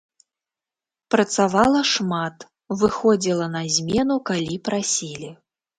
[1.15, 2.37] Працавала шмат,
[2.83, 5.29] выходзіла на змену, калі прасілі.